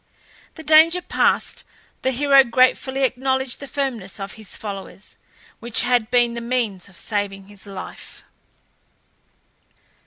The 0.55 0.63
danger 0.63 1.03
past, 1.03 1.63
the 2.01 2.09
hero 2.09 2.43
gratefully 2.43 3.03
acknowledged 3.03 3.59
the 3.59 3.67
firmness 3.67 4.19
of 4.19 4.31
his 4.31 4.57
followers, 4.57 5.19
which 5.59 5.81
had 5.81 6.09
been 6.09 6.33
the 6.33 6.41
means 6.41 6.89
of 6.89 6.97
saving 6.97 7.45
his 7.49 7.67
life. 7.67 8.23